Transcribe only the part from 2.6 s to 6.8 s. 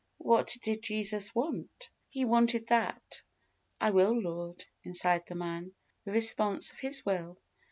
that, "I will, Lord," inside the man the response of